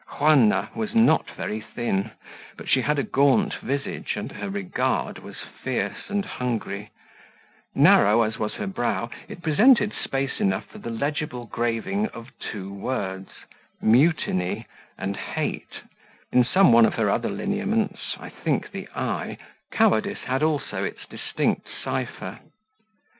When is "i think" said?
18.19-18.71